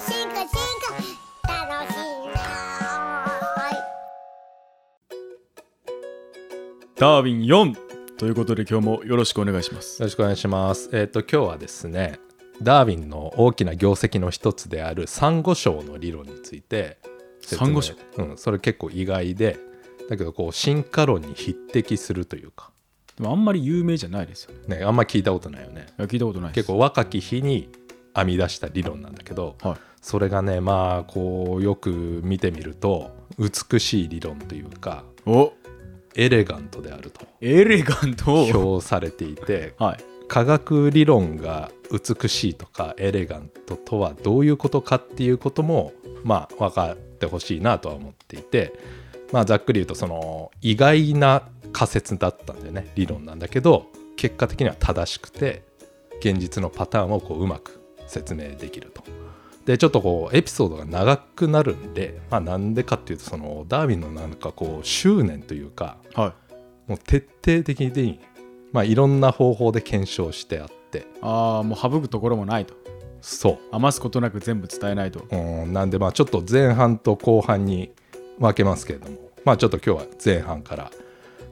[0.00, 0.48] 進化進
[1.42, 2.38] 化楽しいな
[6.96, 7.74] ダーウィン4
[8.16, 10.00] ということで今日もよろしくお願いします。
[10.00, 10.90] よろしくお願いします。
[10.92, 12.20] えっ、と今日はですね
[12.62, 16.98] ダーウィンの大きな業績の一つであるサンゴ礁の理論について
[17.40, 17.94] サンゴ礁？
[18.18, 19.58] うん、それ結構意外で
[20.08, 22.70] だけどこう進化論に匹敵するというか。
[23.16, 24.78] でもあんまり有名じゃないですよね。
[24.78, 25.86] ねあんま聞いたことないよね。
[25.98, 27.68] 聞いたことない結構若き日に
[28.14, 35.52] 編み出した理論なんだけどはいそれがねまあこうよく見てみると美しい理論というかお。
[36.14, 37.26] エレガントであると。
[37.40, 38.46] エレガント？
[38.46, 39.98] 評されていて はい。
[40.26, 48.74] 科学理論が美しいとかエレガントとはどういうことかっていうこともまあ分かってほしいなとは思っていて
[49.32, 55.62] まあざっくり言うとその意外な仮説だったんでね理論なんだけど結果的には正しくて
[56.20, 59.02] 現実のパターンをこううまく説明できると。
[59.68, 66.34] でちょっとこうエピソードが長くなるんでまあなんでかっていうとそのダーウィンのなんかこう執念というかは
[66.86, 66.90] い。
[66.90, 68.18] もう徹底的に、
[68.72, 71.06] まあ、いろんな方法で検証してあって。
[71.20, 72.72] ああもう省くところもないと。
[73.20, 75.26] そ余すことなく全部伝えないと。
[75.30, 77.92] ううんなんでまあちょっと前半と後半に
[78.38, 79.18] 分けますけれども。
[79.44, 80.90] まあちょっと今日は前半から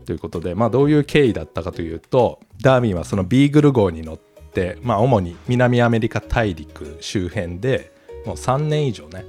[0.06, 7.95] ということでまあどういう経緯だったかというとダーウィンはそのビーグル号に乗ってまあ主に南アメリカ大陸周辺で
[8.27, 9.24] もう3年以上ね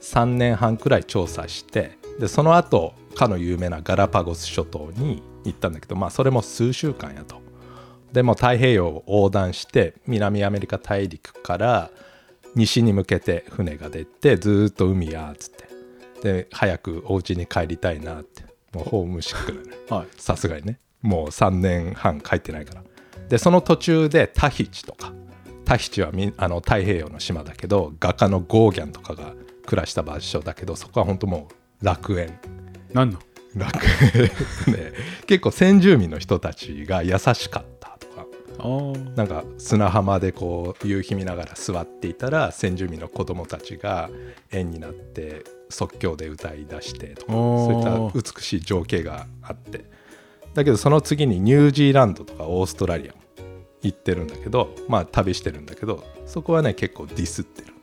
[0.00, 7.40] 3年半くらい調査してでその後かの有名なガラパゴス諸島に行ったんだけどまあそれも数週間やと。
[8.12, 11.90] でも太平洋を横断して南アメリカ大陸から
[12.54, 15.68] 西に向けて船が出てずーっと海やっつって。
[16.22, 18.42] で早くお家に帰りたいなって。
[18.72, 19.76] もうホームシックだね。
[19.88, 20.06] はい。
[20.16, 20.78] さすがにね。
[21.02, 22.82] もう3年半帰ってないから。
[23.28, 25.12] でその途中でタヒチとか
[25.68, 29.34] タヒチはみあの太平洋の島だけど画家のゴーギャンとかが
[29.66, 31.48] 暮らした場所だけどそこは本当も
[31.82, 32.40] う楽園。
[32.94, 33.18] 何の？
[33.54, 34.22] 楽園
[34.74, 34.92] ね。
[35.26, 38.26] 結構先住民の人たちが優しかったとか。
[39.14, 44.08] なんか砂浜でこう夕日見ながら座っていたら先住民の子供たちが
[44.50, 49.84] 円になって即興で歌い出してとかそういった美しい情景があって。
[50.54, 53.12] だけどその次にニュージーランドとかオーストラリア。
[53.12, 53.17] も
[53.82, 57.74] 行ってるんだけどまあ旅してるんだけどそこはね結構ディスってる。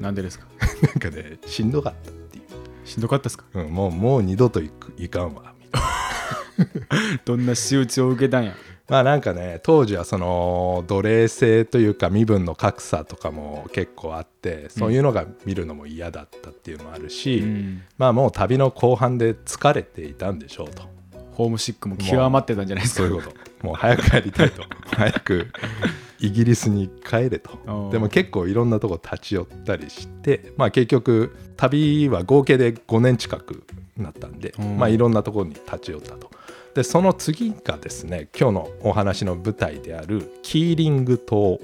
[0.00, 0.46] なんでですか？
[0.82, 2.40] なんかねしんどかったってい
[2.84, 3.44] しんどかったですか？
[3.54, 5.54] う、うん、もうもう二度と行く行かんわ。
[5.58, 8.54] みたいなどんな仕打ちを受けたんや？
[8.88, 17.82] まあなんかね当時はその奴隷制というか身分の格差とかも結構あってそういうのが見るのも嫌だったっていうのもあるし、うん。
[17.98, 20.84] まあもう旅の後半で疲れていたんでしょうと
[21.38, 23.08] ホームシックも極まってたんじゃないですか。
[23.08, 23.66] そういうこと。
[23.66, 24.64] もう早く帰りたいと。
[24.96, 25.46] 早く
[26.18, 27.90] イギリスに帰れと。
[27.92, 33.62] でも結構いろんなとこ立ち寄ったりしてまあ結局旅は合計で5年近く
[33.96, 34.78] なったんで、うん。
[34.78, 36.28] まあいろんなところに立ち寄ったと。
[36.74, 41.60] でその次がですね今日のお話の舞台であるキーリング島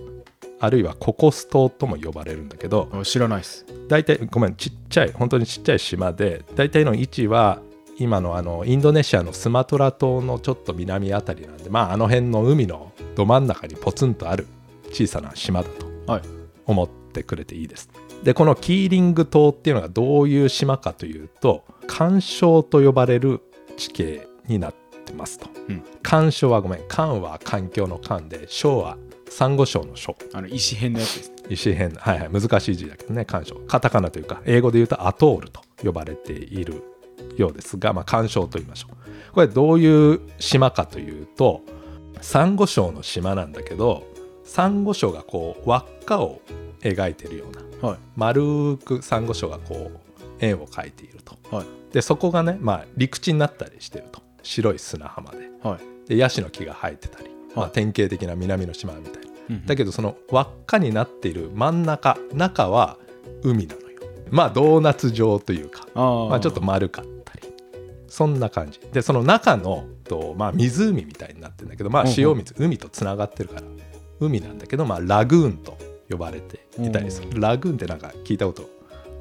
[0.61, 3.67] あるいはココス島とも呼ばれるんだけどあ知らないです。
[3.89, 7.61] 大体ごめんちっちゃい本当にちっちゃい島で大体の位置は
[7.99, 14.47] 今のあのインドネシアのスマトラ島のちょっと南あたりなんでまああの辺の海のど真ん中にポツンとある
[14.91, 16.23] 小さな島だとはい
[16.67, 17.89] 思ってくれていいです。
[18.23, 23.43] でこのキーリング島っていうのがどういう島かというと干渉と呼ばれる
[23.77, 24.75] 地形になっ
[25.05, 25.49] てますと。
[25.69, 25.83] うん
[26.51, 28.97] はごめん干は環境の干で礁は
[29.29, 30.17] サンゴ礁の礁。
[30.33, 36.83] あの石編のやつです石編はいはい難しい字だけどね干渉カタカナというか英語で言うとアトールと呼ばれている
[37.37, 39.33] ようですがまあ干渉と言いましょう。
[39.33, 41.63] これどういう島かというと
[42.21, 44.07] サンゴ礁の島なんだけど
[44.45, 46.41] サンゴ礁がこう輪っかを
[46.81, 47.99] 描いてるようなはい。
[48.17, 49.99] 丸くサンゴ礁がこう
[50.41, 51.37] 円を描いていると。
[51.55, 51.67] はい。
[51.93, 54.23] でそこがねまあ陸地になったりしてると。
[54.43, 55.51] 白い砂浜で。
[55.63, 56.09] はい。
[56.09, 57.73] でヤシの木が生えてたり、まあ、はい。
[57.73, 59.19] 典型的な南の島みたいな。
[59.51, 62.97] うんだけどその輪っかになっている真ん中中は
[63.43, 63.89] 海なのよ。
[64.31, 67.05] まあドーナツ状というかまあちょっと丸かっ
[68.15, 68.79] そんな感じ。
[68.93, 72.15] でその中のと、まあ、湖みたいになってるんだけどまあうんうん。
[72.17, 73.63] 塩水海とつながってるから
[74.21, 75.77] 海なんだけどまあラグーンと
[76.09, 77.41] 呼ばれていたりする。
[77.41, 78.71] ラグーンってなんか聞いたこと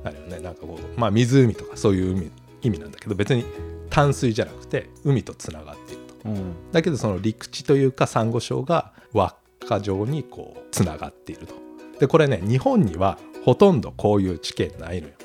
[0.04, 0.40] あるよね。
[0.42, 2.32] なんかこうまあ湖とかそういう海
[2.62, 3.46] 意味なんだけど別に
[3.90, 6.30] 淡水じゃなくて海とつながっていると。
[6.30, 6.54] うん。
[6.72, 11.56] だけどその陸地というかサンゴ礁が輪っか状にこうつながっていると。
[12.00, 15.16] でこれね日本にはほとんどこういう地形ないのよ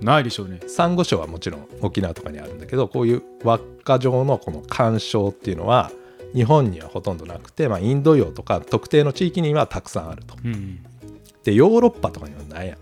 [0.00, 0.60] ないでしょうね。
[0.66, 5.90] サンゴ礁はもちろん沖縄とかにあるんだけどこういう輪っか状のこの干渉っていうのは
[6.34, 10.36] 日本にはほとんどなくて、まあ、インド洋とか特定の地域にはたくさんあると。
[10.44, 10.80] うん
[11.42, 12.78] でヨーロッパとかにはないやん。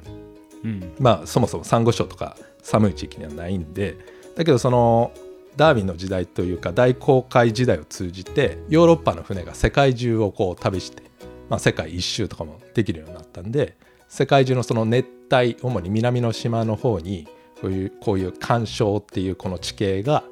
[0.64, 0.92] うん。
[0.98, 3.96] まあそもそもサンゴ礁とか寒い地域にはないんで
[4.36, 5.12] だけどその
[5.56, 11.02] ダーウィンの時代というか大航海時代を通じてヨーロッパの船が世界中をこう旅して、
[11.48, 13.76] まあ、世界一周とかもできるようになったんで
[14.08, 17.28] 世界中のその熱帯主に南の島の方に
[17.60, 20.24] こういうこういう干渉っていうこの地形が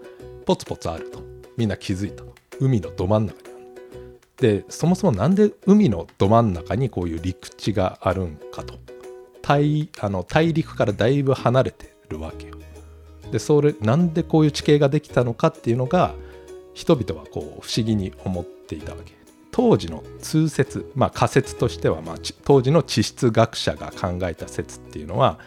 [0.47, 1.25] ポツポツあると。
[1.57, 2.23] みんな気づいた。
[2.61, 8.75] 海のど真ん中にあるでそもそもなんで海のど真ん中にこういう陸地があるんかと。
[9.43, 12.57] 大あの大陸からだいぶ離れてるわけよ。
[13.31, 16.15] でそれなんでこういう地形ができたのかっていうのが
[16.75, 19.26] 人々はこう不思議に思っていたわけ。
[19.57, 25.39] 当時の通説、まあ、仮説としては、まあ、ち当時の地質学者が考えた説っていうのは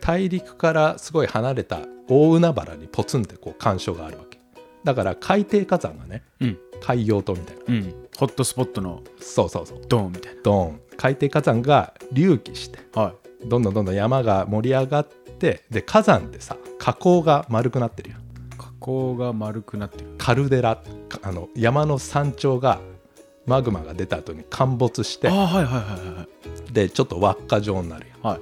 [0.00, 4.40] 大陸からすごい離れた大海原にポツンってこう干渉があるわけ。
[4.84, 6.58] だから海底火山がねうん。
[6.80, 7.62] 海洋島みたいな。
[7.68, 7.94] うん。
[8.16, 9.82] ホットスポットのそうそうそう。
[9.86, 10.80] ドーンみたいドーン。
[10.96, 13.10] 海底火山が隆起してなは
[13.44, 13.48] い。
[13.48, 18.16] どんどんどんどん山が盛り上がってで火山ってさ火口が丸くなってるよ
[18.56, 20.14] 加工が丸くなってる。
[20.16, 22.80] カルデラかあの山の山頂が
[23.48, 25.30] マグマが出た後に陥没して
[26.70, 28.38] でちょっと輪っか状になるよは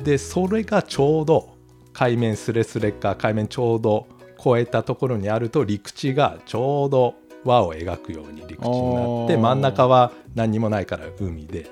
[0.00, 0.04] い。
[0.04, 1.56] でそれがちょうど
[1.92, 4.06] 海面スレスレか海面ちょうど
[4.38, 7.14] 越えたところにあると陸地がちょうど
[7.44, 11.70] 輪を描くように陸地になって真ん中は何にもないから海で。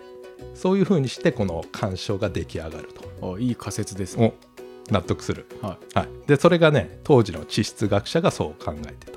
[0.54, 2.88] そういう風にしてこの干渉が出来上がる
[3.20, 3.34] と。
[3.34, 4.34] あいい仮説ですね。
[4.50, 9.10] お納得する、ははい、でそれがね当時の地質学者がそう考えて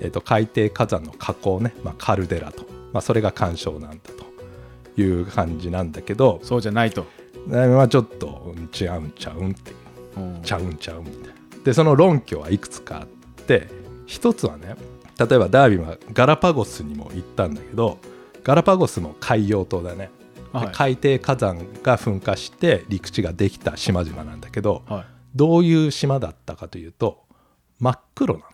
[0.00, 3.96] えー、と海底火山の火口ね、まあ、カルデラと、まあ、それが干渉なんだ
[4.94, 6.40] という感じなんだけど。
[6.42, 7.06] うそうじゃないと。
[7.46, 9.74] ねまあちょっとうん違うんちゃうんってい
[10.16, 10.20] う。
[10.20, 10.42] うん。
[10.42, 11.34] ちゃうんちゃうんみたいな。
[11.64, 13.06] でその論拠はいくつかあっ
[13.46, 13.68] て
[14.06, 14.76] 一つはね
[15.18, 17.98] 例えばダービンはガラパゴスにも行ったんだけど
[18.42, 20.10] ガラパゴスも海洋島だね、
[20.52, 20.68] ではい。
[20.72, 25.04] 海底火山が噴火して陸地ができた島々なんだけどはい。
[25.34, 27.24] どういう島だったかというと
[27.80, 28.46] 真っ黒なの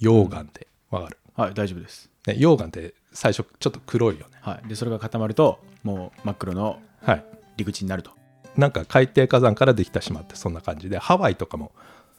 [0.00, 2.10] 溶岩でわかる、はい大丈夫です。
[2.26, 4.38] ね、溶岩って最初ちょっと黒いよね。
[4.40, 4.68] はい。
[4.68, 7.24] でそれが固まるともう真っ黒のはい。
[7.56, 8.10] 陸地になると。
[8.56, 11.72] なんか海底火山からできた島ってそんな感じでハワイとかも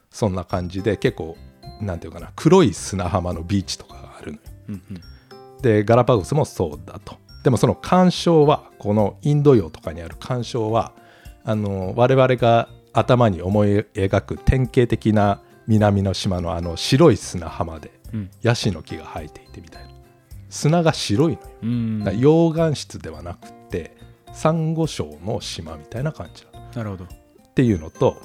[0.10, 1.38] そんな感じで結構
[1.81, 4.44] なんていうかな黒い砂浜のビーチとかがあるのよ。
[4.70, 5.02] うんうん。
[5.62, 7.18] でガラパゴスもそうだと。
[7.44, 10.94] でもその干渉はこのインド洋とかにある干渉は
[11.44, 18.31] あの我々が頭に思い描く典型的な南の島のあの白い砂浜でうん。
[18.42, 19.89] ヤシの木が生えていてみたいな。
[20.50, 22.18] 砂が白いのよ。
[22.18, 23.95] 溶岩質ではなくて
[24.33, 26.66] サンゴ礁の島みたいな感じなの。
[26.74, 27.04] なるほど。
[27.06, 27.07] っ
[27.54, 28.18] ていうのと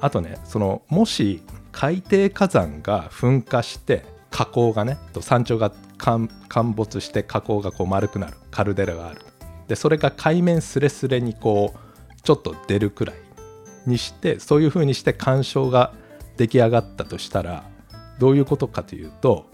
[0.00, 1.42] あとねそのもし
[1.72, 8.34] 海底火山が噴火して火口がねと山頂が陥陥没して火口がこう丸くなる。
[8.50, 9.22] カルデラがある。
[9.68, 13.16] でそれが海面スレスレにこうちょっと出るくらい
[13.86, 15.94] にしてそういう風にして干渉が
[16.38, 17.64] 出来上がったとしたら
[18.18, 19.46] どういうことかというと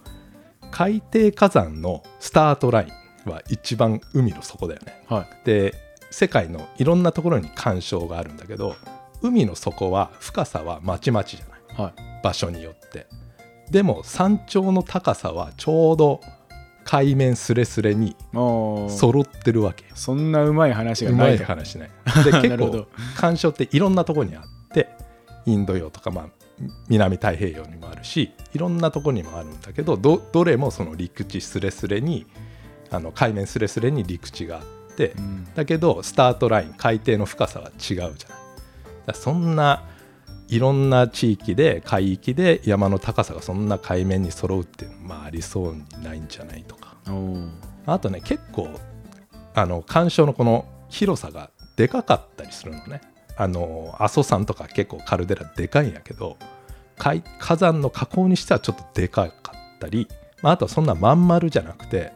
[0.70, 2.92] 海底火山のスタートライ
[3.26, 5.02] ンは一番海の底だよね。
[5.08, 5.46] はい。
[5.46, 5.74] で
[6.10, 8.76] 世界のいろんなところに干渉があるんだけど
[9.22, 11.82] 海の底は深さはまちまちじゃない。
[11.82, 12.22] はい。
[12.22, 13.06] 場所によって。
[13.70, 16.20] でも山頂の高さはちょうど
[16.84, 19.92] 海面スレスレに揃ってるわけよ。
[19.94, 21.38] そんなうまい話がうまいない。
[21.38, 21.90] と話ね
[22.24, 22.88] でな結構 るほど。
[23.16, 24.42] 干渉っていろんなところにあっ
[24.72, 24.88] て
[25.46, 26.43] インド洋とか、まあ、
[26.88, 32.26] 南太平洋にもあるしいろんなところにもあるんだけどどどれもその陸地スレスレに
[32.90, 35.48] あの海面スレスレに陸地があって、うん。
[35.54, 38.16] だけどスタートライン海底の深さは違うじゃない。
[39.14, 39.82] そんな
[40.48, 46.94] いろんな地域で海域で山の高さがそんな海面に揃うっていうのはまあありそうにないんじゃないとか。
[47.86, 48.68] あとね結構
[49.54, 53.00] あの干渉のこの広さがでかかったりするのね
[53.36, 56.36] あの阿蘇山とか結構カルデラでかいんやけど
[56.98, 60.08] 海火山の火口にしてはちょっとでかかったり、
[60.42, 62.12] まあ、あとはそんなまん丸じゃなくて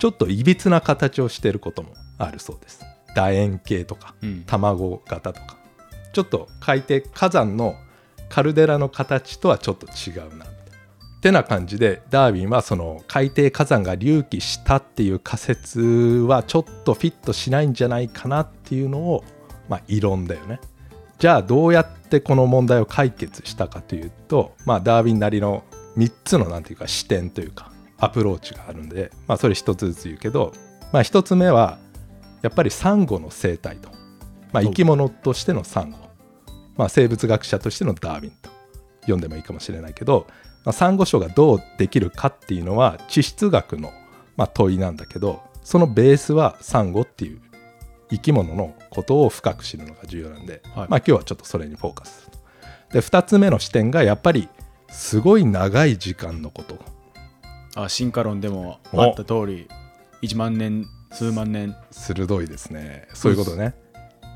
[0.00, 2.82] ちょっといびつな形をしていることもあるそうです。
[3.14, 4.44] 楕円形とかうん。
[4.46, 5.56] 卵型とか。
[6.12, 7.74] ちょっと海底火山の
[8.30, 10.50] カルデラの形とはちょっと違うなみたいな。
[11.18, 19.22] ってな感じでダーウィンはその海底火山が隆起したっていう仮説はちょっとフィットしないんじゃないかなっていうのを
[19.70, 20.60] まあ異論だよね。
[21.18, 25.64] じゃあどうやってこの問題を解決したかというと、まあ、ダーウィンなりの
[25.96, 30.52] 3つのなんていうか視点というかアプローチがあるんで、まあ、それ1つずつ言うけど、
[30.92, 31.78] まあ、1つ目は
[32.40, 33.90] やっぱりサンゴの生態と、
[34.52, 35.98] まあ、生き物としてのサンゴ、
[36.78, 38.50] まあ、生物学者としてのダーウィンと。
[39.02, 40.26] 読んでもいいかもしれないけど、
[40.64, 43.92] まあ、サンゴ礁がどうできるかっていうのは地質学の
[44.36, 47.40] ま問いなんだけどそのベースはサンゴっていう
[48.10, 50.88] 生き物のことを深く知るのが重要なんで、はい。
[50.88, 52.30] まあ今日はちょっとそれにフォーカス
[52.92, 54.48] で2つ目の視点がやっぱり
[54.88, 56.78] すごい長い時間のこと。
[57.76, 59.02] あ進化論でもお。
[59.02, 59.68] あった通り
[60.22, 61.74] 1万年数万年。
[61.90, 63.08] 鋭いですね。
[63.14, 63.74] そういうことね。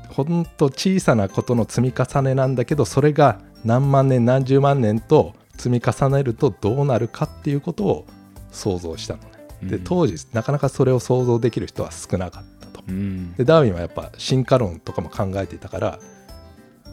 [0.09, 8.05] ほんと小さなことの積み重ねなんだけどそれが何万年何十万年と積み重ねるとどうなるかっていうことを
[8.51, 9.29] 想像したのね。
[9.63, 9.83] でうん。
[9.83, 12.54] 当時なかなかそれを想像できる人は少なかった。
[12.54, 12.54] と
[12.87, 13.33] うん。
[13.35, 15.99] でダーウィンはやっぱ進化論とかも考えていたから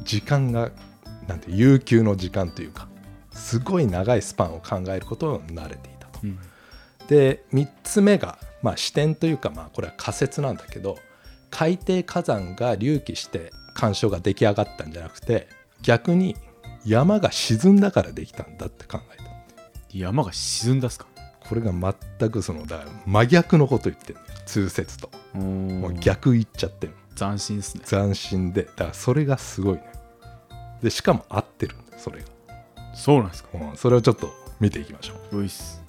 [0.05, 0.71] 時間が
[1.29, 2.89] なんて悠久の時間というか
[3.33, 6.21] すごい長いスパンを考えることを慣れていたと。
[6.25, 6.39] うん。
[7.09, 10.99] で3つ目が、まあ、視点というか、まあ、これは仮説なんだけど
[11.51, 15.49] 海底火山が隆起して干渉が出来上がったんじゃなくて
[15.83, 16.37] 逆に
[16.85, 19.23] 山が沈んだからできたんだって考えた。
[19.93, 21.07] 山が沈んだっすか？
[21.53, 21.71] これが
[22.19, 25.11] 全くそのだ真逆のこと言ってる通説と。
[25.35, 27.83] ももう逆言っちゃってる斬新っすね。
[27.87, 28.63] 斬新で。
[28.63, 29.85] だからそれがすごいね。
[30.83, 32.25] でしかも合ってるんだよそれ
[32.95, 33.59] そうなんですか？
[33.59, 35.41] が、うん、それをちょっと見ていきましょう。
[35.41, 35.83] ういっす。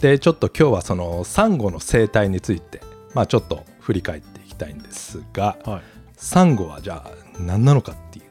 [0.00, 2.80] でちょっと今日はそのサンゴの生態について
[3.14, 5.82] まあちょっと振り返っていきたいんですがはい。
[6.14, 8.26] サンゴはじゃあ何なのかっていう。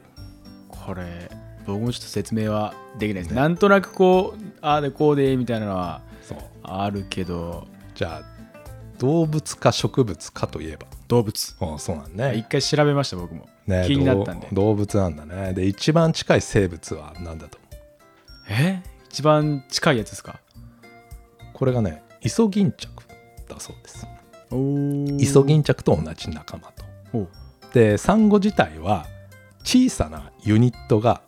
[0.69, 1.29] これ
[1.65, 6.37] 僕もちょっと説明はできないです、なんとなくこうああでこうでみたいなのはそう。
[6.63, 7.67] あるけど。
[7.95, 8.37] じゃあ
[8.99, 10.87] 動物か植物かといえば？
[11.07, 11.55] 動物。
[11.61, 12.35] うんそうなんね。
[12.35, 14.47] 一回調べました僕も、ね気になったんで。
[14.51, 15.53] 動動物なんだね。
[15.53, 17.81] で一番近い生物は何だと思う？
[18.49, 18.81] え？
[19.09, 20.39] 一番近いやつですか？
[21.53, 23.03] これがねイソギンチャク
[23.47, 24.07] だそうです。
[24.51, 26.71] おイソギンチャクと同じ仲間
[27.11, 27.27] と。
[27.73, 29.05] でサンゴ自体は
[29.63, 31.21] 小さなユニットが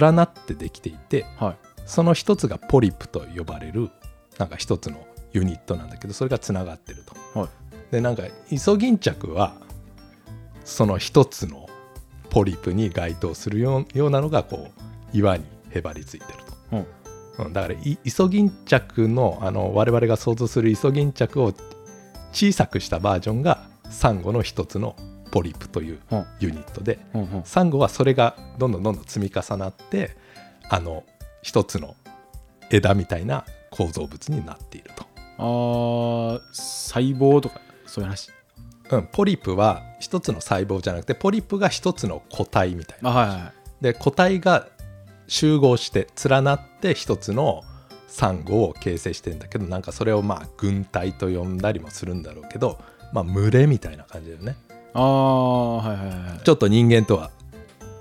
[0.00, 1.56] 連なってできていてはい。
[1.86, 3.90] その一つがポリプと呼ばれる
[4.38, 7.02] なんか一つのユニットなんだけどそれがつながってる
[7.32, 7.38] と。
[7.38, 7.48] はい
[7.90, 9.54] でなんかイソギンチャクは
[10.64, 11.70] その一つの
[12.28, 14.68] ポリプに該当するようなのがこ
[15.14, 16.38] う岩にへばりついてる
[16.72, 16.84] うん
[17.36, 17.44] と。
[17.44, 21.54] うんだからイイソギンチャクのあの我々が想像するイソギンチャクを
[22.32, 24.94] 小さくしたバージョンがサンゴの一つの
[25.30, 30.14] ポリプといううんユニットでうんうんサンゴはそれがどんどんどんどん積み重なって
[30.68, 31.04] あの
[31.42, 31.96] 一つの
[32.70, 33.46] 枝みたいな
[33.78, 35.06] 構造物になっていると。
[35.38, 38.30] あー細胞とかそういう話？
[38.90, 43.10] うん、ポリプは一つの細胞じゃなくてポリプが一つの個体みたいな。
[43.10, 44.66] あはいはいはいで個体が
[45.28, 47.62] 集合して連なって一つの
[48.08, 52.80] サンゴを形成してんだけどなんかそれをまあ群体と呼んだりもするんだろうけど、
[53.12, 54.56] まあ、群れみたいな感じだよね。
[54.94, 57.30] ああはいはいはいちょっと人間とは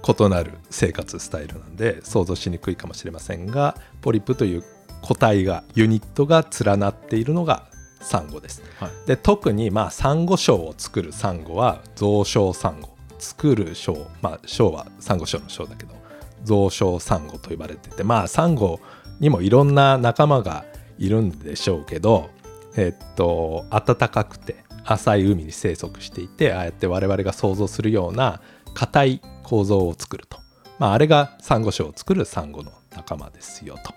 [0.07, 4.63] 異なる生活スタイルなんで想像しにくいかもしれませんがポリプという
[5.07, 7.67] 個体がユニットが連なっているのが
[8.01, 8.61] サンゴです。
[8.77, 15.95] はいで特にまあサンゴ礁を作るサンゴは増礁サンゴ作る礁まあ礁はサンゴ礁の礁だけど
[16.43, 18.81] 増礁サンゴと呼ばれててまあサンゴ
[19.21, 20.65] にもいろんな仲間が
[20.97, 22.29] いるんでしょうけど
[22.75, 28.41] えっと暖かくて浅い海に生息していてああやって我々が想像するような
[28.73, 30.37] 硬い構造を作ると、
[30.79, 33.96] まあ、あれがサンゴ礁を作るサンゴの仲間ですよと。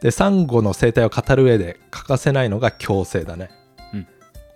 [0.00, 3.50] でサンゴの生態を語る上で欠かせないのが共生だね。
[3.92, 4.06] うん。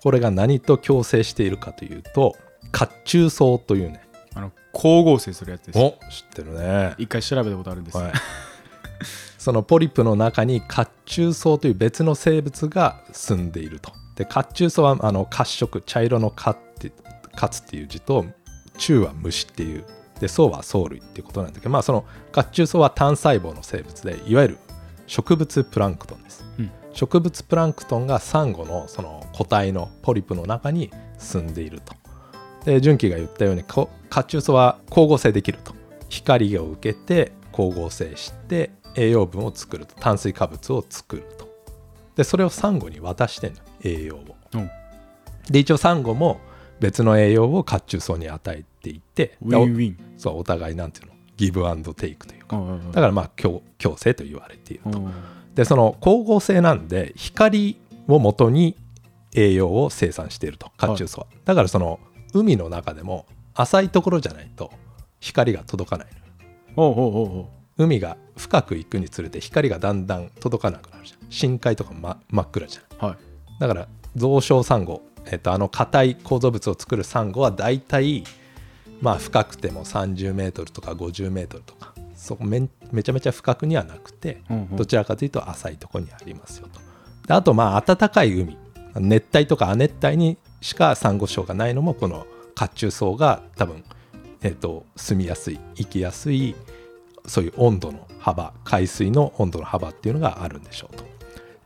[0.03, 2.37] これが何と共生しているかというと
[2.73, 4.03] 褐虫藻というね。
[4.35, 5.79] あの光合成するやつです。
[5.79, 8.13] お知ってるね、一回調べたことあるんです、はい、
[9.39, 13.93] そのポリプの中に褐虫藻という別の生物が住んでいると。
[14.15, 16.93] で褐虫藻はあの褐色茶色の褐って
[17.35, 18.25] 褐っていう字と
[18.75, 19.85] 虫は虫っていう。
[20.21, 24.59] で藻は藻類っていうことなんだけどまあその褐虫藻は単細胞の生物でいわゆる
[25.11, 26.71] 植物プランクトンです、うん。
[26.93, 31.95] 植物プランクトンがサンゴのその個体のポリプの中に住んでいると。
[32.64, 35.75] で純喜が言ったようにこ褐虫藻は光合成できると。
[36.09, 39.97] 光を受けて光合成して栄養分を作ると。
[39.97, 41.49] 炭水化物を作ると。
[42.14, 44.37] でそれをサンゴに渡してんの栄養を。
[44.55, 44.71] うん。
[45.50, 46.38] で一応サンゴも
[46.79, 49.37] 別の栄養を褐虫藻に与えていて。
[49.43, 49.97] ウィンウィン。
[49.97, 51.10] でおそうお互いなんていうの？
[51.41, 52.61] ギブアンドテイクというか
[52.93, 54.99] だからまあ共共生と言われていると。
[54.99, 55.13] うん。
[55.55, 58.77] でその光合成なんで光をもとに
[59.35, 60.71] 栄養を生産していると。
[60.77, 61.99] 褐虫藻は、だからその
[62.35, 64.71] 海の中でも浅いところじゃないと
[65.19, 66.09] 光が届かない
[67.79, 71.31] 海が深く行くにつれて光がだんだん届かなくなるじゃん。
[71.31, 73.07] 深海とか、ま、真っ暗じゃん。
[73.07, 73.17] うはい。
[73.59, 78.25] だから増床サンゴ、えっと、あの硬い構造物を作るサンゴはだいたい
[79.00, 84.76] まあ深くても30メートルとか50メートルとかそこめんめちゃめちゃ深くにはなくて、うんうん。
[84.76, 86.80] どちらかというと浅いところにありますよと。
[87.26, 88.59] であとまあ暖かい海。
[88.97, 93.85] 熱帯とか亜熱帯にしかサンゴ礁がないのもこの褐虫藻が多分、
[94.42, 96.57] えー、と住みやすい生きやすい
[97.26, 101.04] そういう温度の幅海水の温度の幅っていうのがあるんでしょうと。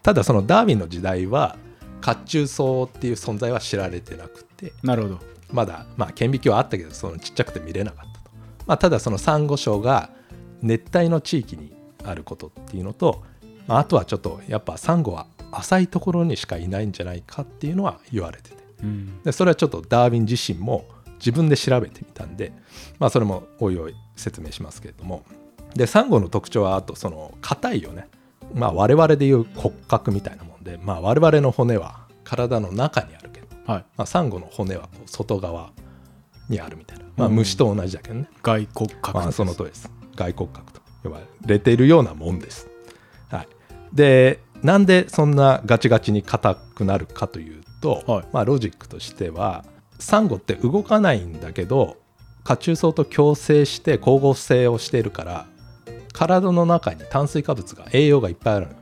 [0.02, 1.56] ただそのダーウィンの時代は
[2.00, 4.72] 褐虫藻っていう存在は知られてなくて。
[4.82, 8.30] なるほどまだまあ顕微鏡はあったけどそのちっちゃくて見れなかったと、
[8.66, 10.10] まあ、ただそのサンゴ礁が
[10.62, 13.22] 熱帯の地域にあることっていうのと、
[13.66, 18.56] まあ、あとはちょっとやっぱサンゴは浅いところにしかいないんじゃないかっていうのは言われてて。
[18.82, 19.22] うん。
[19.22, 20.86] でそれはちょっとダーウィン自身も
[21.18, 22.52] 自分で調べてみたんで、
[22.98, 25.24] まあ、それもおいおい説明しますけれども。
[25.74, 28.08] でサンゴの特徴はあとその硬いよね。
[28.54, 33.30] まあ我々でいう骨格みたいなもんで、まあ、我々の骨は体の中にある
[33.66, 33.85] はい。
[33.97, 35.73] まあ、サンゴの骨は外側
[36.49, 39.90] にあるみたいな、まあ、うん虫と同じだけどね、外骨格まあ、その通りです。
[40.16, 42.68] 外骨格と呼ばれているようなもんです、
[43.28, 43.49] はい、
[43.92, 48.26] でなんでそんなガチガチに硬くなるかというと、はい。
[48.33, 49.64] まあ、ロジックとしては
[49.99, 51.97] サンゴって動かないんだけど
[52.44, 55.47] 褐虫藻と共生して光合成をしているから
[56.12, 58.78] 体の中に炭水化物が栄養がいっぱいあるのよ。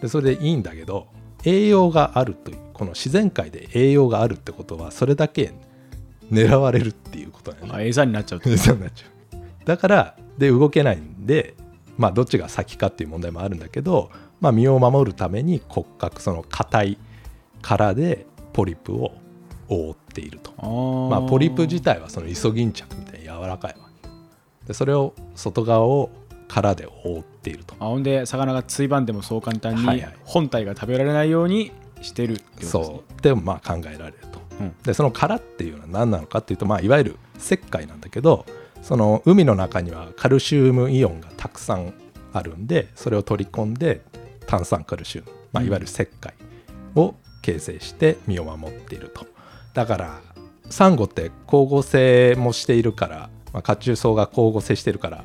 [0.00, 1.08] でそれでいいんだけど
[1.44, 5.54] 栄養があるというこの自然界で栄養があるってことはそれだけ
[6.30, 7.70] 狙われるっていうことだよね。
[7.72, 8.54] あ餌になっちゃうと？
[8.58, 9.38] そうなっちゃう。
[9.64, 11.54] だからで動けないんで
[11.96, 16.98] まあどっちが先かっていう問題もあるんだけど、まあ、身を守るために骨格その硬い
[17.62, 19.12] 殻でポリプを
[19.68, 20.52] 覆っていると。
[21.08, 24.08] まあポリプ自体はそのイソギンチャクみたいに柔らかいわけ。
[24.66, 26.10] でそれを外側を
[26.46, 27.74] 殻で覆っていると。
[27.78, 31.72] あほんで魚がついばんでもそう簡単に本体が食べられないように
[32.02, 32.84] してるってことですね。
[32.84, 33.22] そう。
[33.22, 34.74] でもまあ考えられると、うん。
[34.82, 38.46] でその殻っていうのは何なのかっていうと、まあ、いわゆる石灰なんだけど
[38.82, 41.92] その海の中にはカルシウムイオンがたくさん
[42.32, 44.02] あるんでそれを取り込んで
[44.46, 46.34] 炭酸カルシウム、まあ、いわゆる石灰
[46.94, 49.26] を形成して身を守っていると。
[49.74, 50.20] だから
[50.70, 55.24] サンゴって光合成もしているから、まあ、褐虫藻が光合成してるから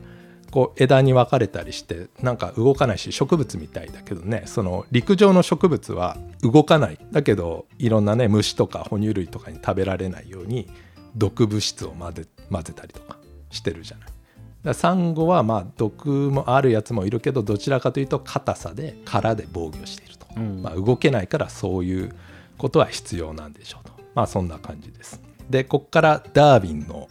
[0.51, 6.99] こう枝に分かれたりしてなんか動かないし植物みたいだけどねその陸上の植物は動かない。
[7.11, 10.69] だけどいろんなね虫とか哺乳類とかに食べられないように
[11.15, 13.17] 毒物質を混ぜ混ぜたりとか
[13.49, 14.09] してるじゃない。
[14.63, 20.61] だサンゴはまあ毒もあるやつもいるけどどちらかというと硬さで殻で防御していると、うん。
[20.61, 22.13] まあ、動けないからそういう
[22.57, 23.93] ことは必要なんでしょうと。
[24.13, 25.21] まあそんな感じです。
[25.49, 27.07] でこっからダーウィンの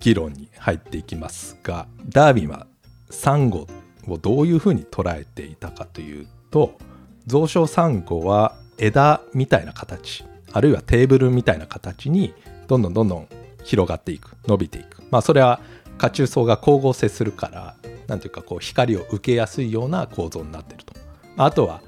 [0.00, 2.66] 議論に入っていきますがダーウィンは
[3.10, 3.66] サンゴ
[4.08, 6.78] をどういうふうに捉えていたかというと
[7.26, 12.34] 増殖サンゴは枝みたいな形あるいはテーブルみたいな形に
[12.66, 13.28] どんどんどんどん
[13.64, 15.02] 広がっていく伸びていく。
[15.10, 15.60] まあそれは
[15.98, 20.94] 褐虫藻が光合成するからなんていうかこう光を受けやすいような構造になってると。
[21.36, 21.82] あとは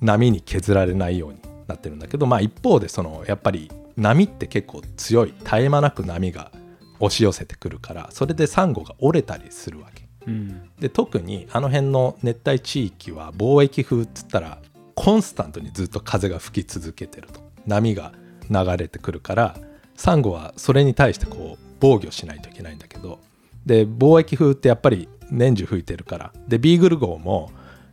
[0.00, 6.52] 波に削られないようになってるんだけどまあ一方でそのやっぱり波って結構強い絶え間なく波が
[7.00, 10.08] 押し寄せてくるからそれでサンゴが折れたりするわけ。
[10.26, 10.70] うん。
[10.78, 14.58] で特にあの辺の熱帯地域は貿易風っつったら
[14.94, 17.40] コンスタントにずっと風が吹き続けてると。
[17.66, 18.12] 波が
[18.50, 19.56] 流れてくるから
[19.96, 23.20] サンゴはそれに対してこう防御しないといけないんだけど。
[23.64, 26.32] で貿易風ってやっぱり年中吹いてるから。
[26.48, 27.50] でビーグル号も、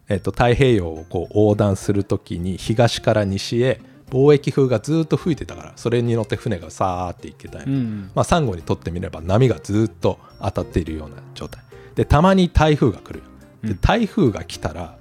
[0.08, 8.12] えっと、太平洋をこう横断する時に東から西へ貿易風がずっと吹いてたからそれに乗って船がさーって行けたり、うん。
[8.16, 11.64] まあ、サンゴにとってみれば波がずっと当たっているような状態
[12.00, 13.24] でたまに台風が来る
[13.62, 13.78] でうん。
[13.80, 14.98] 台風が来たら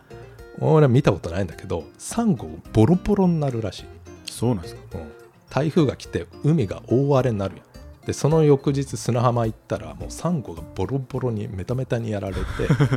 [0.59, 3.85] 俺は見たことないんだけどサンゴボロボロになるらしい、
[4.29, 4.99] そうなんですか？
[4.99, 5.13] うん。
[5.49, 7.63] 台風が来て海が大荒れになるよ。
[8.05, 12.41] でその翌日砂浜行ったらもうサンゴがボロボロにメタメタにやられて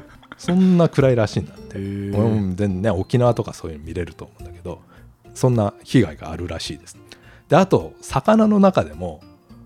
[0.35, 1.77] そんな暗いらしいんだって。
[1.77, 1.83] へえ。
[1.83, 4.81] うん、でね沖縄とかそういうの見れると思うんだけど
[5.35, 6.97] そんな被害があるらしいです。
[7.49, 9.21] であと魚の中でも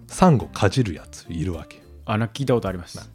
[0.07, 3.09] サンゴかじるやついるわけあな聞いたことあります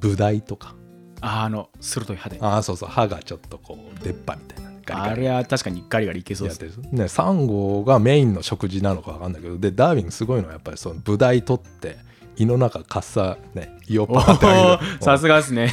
[0.00, 0.74] ブダイとか。
[1.20, 2.38] ああの鋭い歯で。
[2.40, 4.70] ああそうそう歯がちょっとこう出っ歯みたいな。
[4.84, 5.10] ガリガリ。
[5.12, 6.78] あれは確かにガリガリいけそうやです。
[6.78, 6.96] ってる。
[6.96, 11.98] ねサンゴがメインの食事なのか分かんないけどでダーウィンすごいのはやっぱりそのブダイ取って
[12.36, 14.98] 胃の中かっさね胃をおパーってあげる。
[14.98, 15.72] ー さすがですね。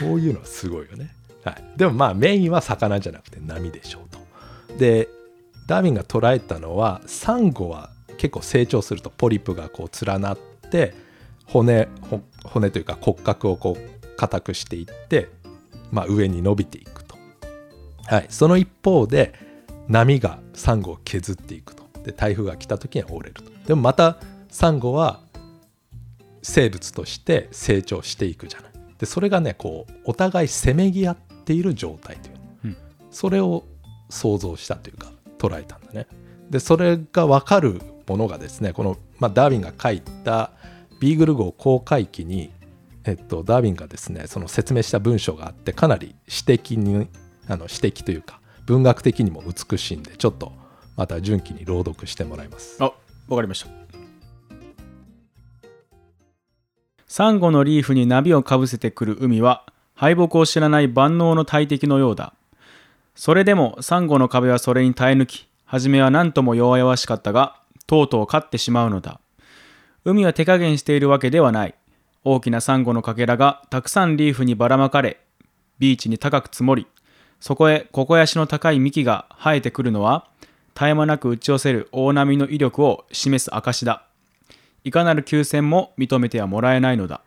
[0.00, 1.14] そういうのはすごいよね。
[1.44, 4.78] はい、でもまあメインは魚じゃなくて波でしょうと。
[4.78, 5.08] で
[5.66, 10.38] ダーウィンが捉えたのはサンゴは結構成長するとポリプがこう連なっ
[10.70, 10.94] て
[11.46, 15.28] 骨ほ骨というか骨格をこう硬くしていって、
[15.90, 17.16] まあ、上に伸びていくと。
[18.06, 19.34] はい、その一方で
[19.88, 21.82] 波がサンゴを削っていくと。
[22.04, 23.50] で台風が来た時には折れると。
[23.66, 25.20] でもまたサンゴは
[26.42, 28.72] 生物として成長していくじゃない。
[28.98, 32.76] でそれがねこうお互いせめぎ合っている状態という、うん
[33.10, 33.64] それを
[34.08, 36.06] 想像したというか捉えたんだね。
[36.50, 40.50] でそれが分かるものがですねこのまあ、ダーウィンが書いた
[41.02, 42.52] ビーグル号公開記に、
[43.04, 47.08] えっと、ダーウィンがですねその説明した文章があってかなり詩的に
[47.48, 50.52] あの詩的というか文学的にも美しいんでちょっと
[50.96, 52.76] また純喜に朗読してもらいます。
[52.78, 52.92] あ
[53.26, 53.70] わかりました。
[57.08, 62.32] サンゴのリーフにナビをかぶせてくる海は敗北を知らない万能の大敵のようだ。
[63.16, 67.56] それでもサンゴの壁はそれに耐え抜き初めは何とも弱々しかったが
[67.88, 69.18] とうとう勝ってしまうのだ。
[70.04, 71.74] 海は手加減しているわけではない。
[72.24, 75.18] 大きなサンゴのかけらがたくさんリーフにばらまかれ
[75.80, 76.86] ビーチに高く積もり
[77.40, 80.28] そこへココヤシの高い幹が生えてくるのは
[80.74, 84.06] 絶え間なく打ち寄せる大波の威力を示す証だ。
[84.84, 87.20] いかなる休戦も認めてはもらえないのだ。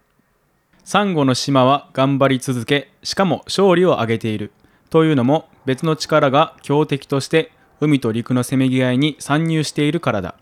[0.83, 4.51] サンゴの島は頑張り続けしかも勝利を挙げている。
[4.89, 10.35] というのも別の力が強敵として海と陸のせめぎ合いに参入しているからだ。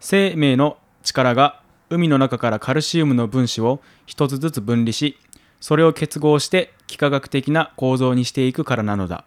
[0.00, 5.18] 生命の力が海の中からカルシウムの分子を一つずつ分離し
[5.60, 9.24] それを結合して幾何学的な構造にしていくからなのだ。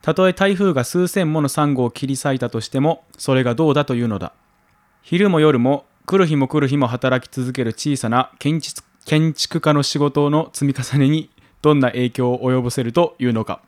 [0.00, 4.32] たとえ台風が数千ものサンゴを切り裂いたとしてもそれがどうだというのだ。
[5.02, 13.60] 昼も夜も来る日も来る日も働き続ける小さな建築建築家の仕事の積み重ねにどんな影響を及ぼせるというのか。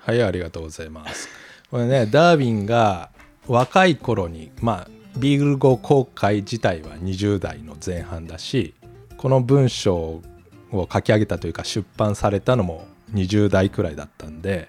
[0.00, 1.28] はいありがとうございます。
[1.70, 3.10] これねダーウィンが
[3.46, 8.74] 若い頃にまあビーグル号公開自体は20代の前半だし
[9.16, 10.22] この文章
[10.70, 14.68] を書き上げたというか出版されたのも20代くらいだったんで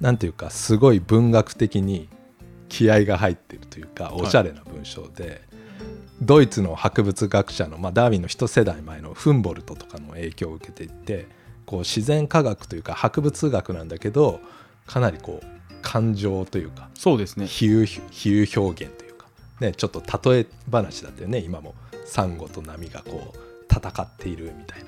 [0.00, 2.08] なんていうかすごい文学的に
[2.68, 5.40] 気合が入ってるというかおしゃれな文章で、
[6.20, 11.26] ドイツの博物学者の、まあ、ダーウィンの一世代前のフンボルトとかの影響を受けていて
[11.64, 14.40] こう自然科学というか博物学なんだけど
[14.86, 15.46] かなりこう
[15.82, 17.46] 感情というかそうですね。
[17.46, 19.07] 比喩比喩表現というか、
[19.60, 21.38] ね、ちょっと例え話だったよね。
[21.38, 21.74] 今も。
[22.04, 23.38] サンゴと波がこう
[23.70, 24.86] 戦っているみたいな。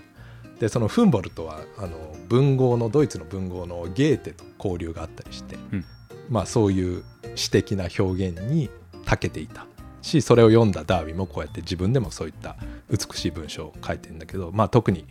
[0.59, 5.85] でそのフンボルトはあの文豪のドイツの文豪のゲーテと交流があったりして、うん。
[6.31, 7.05] まあそういう
[7.35, 8.71] 詩的な表現に
[9.05, 9.67] 長けていた。
[10.03, 12.57] しそれを読んだダーウィンもこうやって自分でもそういった
[12.91, 15.07] 美しい文章を書いてるんだけど、まあ、特に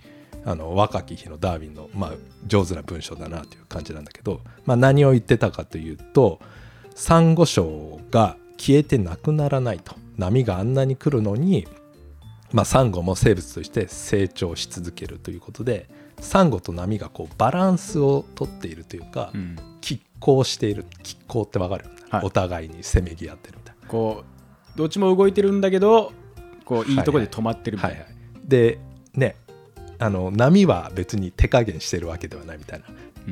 [0.45, 2.13] あの若き日のダーウィンの、まあ、
[2.47, 6.39] 上手な文章だなという感じなんだけど、まあ、何を言ってたかというと
[6.95, 9.95] サンゴ礁が消えてなくならないと。
[10.17, 11.67] 波があんなに来るのに、
[12.51, 19.55] まあ、サンゴも生物として成長し続けるということでサンゴと波がこうバランスをとっているというか、うん。
[19.81, 20.85] 拮抗している。
[21.03, 21.85] 拮抗ってわかる？
[22.09, 22.25] はい。
[22.25, 23.87] お互いにせめぎ合ってるみたいな。
[23.87, 24.23] こ
[24.75, 26.11] うどっちも動いてるんだけど
[26.63, 28.15] こういいとこで止まってるみたいな、はいはい、
[28.47, 28.79] で
[29.15, 29.35] ね
[29.97, 32.85] あの波は別に手加減してるわけではないみたいな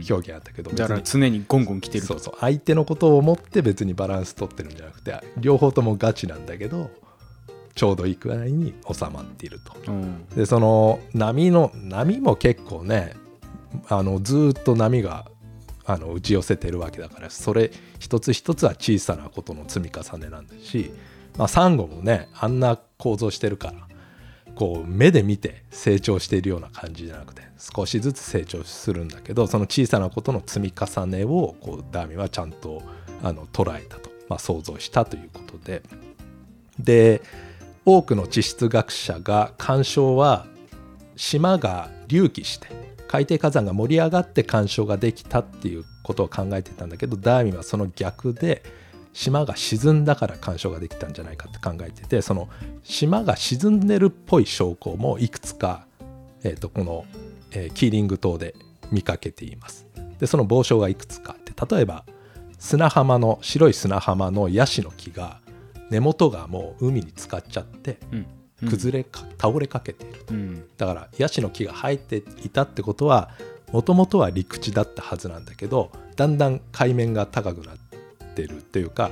[0.09, 2.13] 表現あったけど、だから常にゴンゴン来てると。
[2.13, 2.37] そうそう。
[2.39, 6.89] 相手のことを思って別にバランス取ってるんじゃなくて両方ともガチなんだけど
[7.75, 9.91] ちょうどいいくらいに収まっていると。
[9.91, 10.27] うん。
[10.29, 13.15] でその波の波も結構ね
[13.89, 15.25] あのずーっと波が
[15.85, 20.91] あの打ち寄せてるわけだからそれ一つ一つは小さなことの積み重ねなんだし、
[21.37, 23.86] まあ、サンゴもねあんな構造してるから
[24.57, 32.81] こう目で見て成長しているような感じじゃなくて少しずつ成長するんだけどその小さなことの積み重ねをこうダーミンはちゃんと
[33.21, 35.83] あの捉えたと、まあ、想像したということで。
[36.79, 37.21] で
[37.85, 40.45] 多くの地質学者が干渉は
[41.15, 42.67] 島が隆起して
[43.07, 48.61] 海底火山が盛り上がって干渉ができたっていうことを考えてたんだけどダーウィンはその逆で
[49.17, 52.49] 島が沈んだから干渉ができたんじゃないかって考えててその
[52.83, 55.87] 島が沈んでるっぽい証拠もいくつか、
[56.43, 57.05] えーとこの、
[57.51, 58.53] えーキーリング島で
[58.91, 59.87] 見かけています。
[60.19, 62.05] でその傍証がいくつかあって例えば
[62.59, 65.39] 砂浜の白い砂浜のヤシの木が
[65.89, 68.25] 根元がもう海に浸かっちゃってうん。
[68.69, 70.63] 崩れか、倒れかけているうん。
[70.77, 73.31] だからヤシの木が生えていたってことは
[73.71, 77.86] もともとは陸地だったはずなんだけどだんだん海面が高くなって
[78.45, 79.11] るっていうか、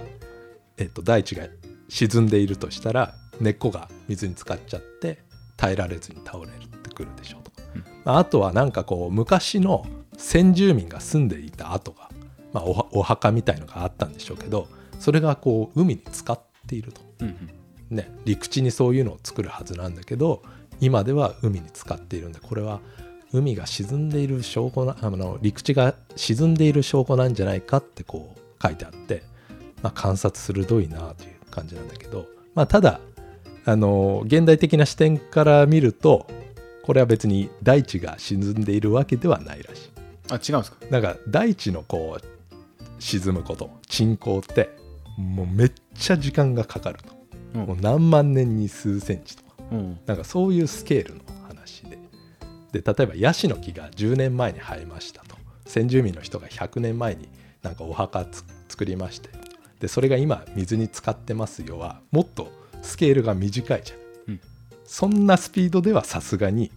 [0.78, 1.48] えっと、大地が
[1.90, 5.20] 沈んでいるとしたら根っこが水に浸かっちゃって
[5.58, 7.84] 耐えられずに倒れるってくるでしょうと、うん。
[8.04, 9.86] まああとはなんかこう昔の
[10.18, 12.10] 先住民が住んでいた跡が、
[12.54, 14.68] まあ、お墓みたいのがあったんでしょうけど
[15.00, 17.02] それがこう海に浸かっていると。
[17.22, 17.50] うんうん。
[17.90, 20.42] ね、陸地にそういうのを作るはずなんだけど
[20.82, 22.80] 今では海に浸かっているんでこれは
[23.32, 29.24] 海が沈んでいる証拠なあの陸地が沈んでいる証拠なんじゃないかってこう書いてあって、
[29.82, 33.00] まあ、観察鋭いなという感じなんだけど、まあ、ただ
[33.66, 36.28] あの現代的な視点から見ると
[36.84, 39.92] これは別に大地が沈んでいるわけではないらしい。
[40.32, 40.78] あ違うんですか？
[40.90, 42.26] なんか大地のこう
[43.00, 44.70] 沈むこと沈降って
[45.18, 47.16] もうめっちゃ時間がかかると。
[47.56, 47.66] うん。
[47.66, 49.56] もう何万年に数センチとか。
[49.72, 50.00] うん。
[50.06, 51.98] なんかそういうスケールの話で。
[52.82, 55.36] で例えばヤシの木が10年前に生えましたと。
[55.66, 57.28] 先住民の人が100年前に
[57.64, 58.44] なんかお墓つ
[58.76, 59.30] 作りまして。
[59.80, 64.42] でそれが今水に浸かってますよはもっとスケールが短いじゃん、うん。
[64.84, 66.72] そんなスピードではさすがに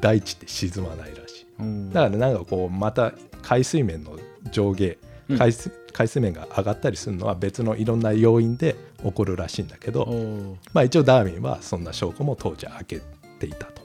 [0.00, 1.46] 大地って沈まないらしい。
[1.58, 1.90] うん。
[1.90, 4.18] だからなんかこうまた海水面の
[4.52, 4.96] 上下
[5.28, 5.38] うん。
[5.38, 13.00] 海水,、海水面が上がったりするのは別のいろんな要因で起こるらしいんだけど、まあ、一応ダーウィンはそんな証拠も当時開け
[13.40, 13.82] ていたと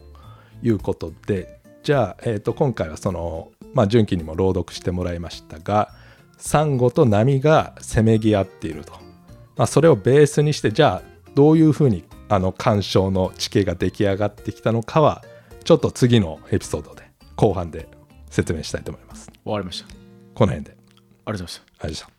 [0.62, 5.90] いうことでじゃあ、えー、と今回はその、まあ、純喜にも朗読してもらいましたが
[6.38, 8.94] サンゴと波がせめぎ合っていると、
[9.56, 15.24] まあ、それをベースにしてじゃあどういうふうにあの鑑賞の地形が出来上がってきたのかは
[15.64, 17.88] ちょっと次のエピソードで後半で
[18.30, 19.32] 説明したいと思います。
[19.46, 19.88] わかりました
[20.34, 22.17] この辺でありがとうございましたありがとうございました。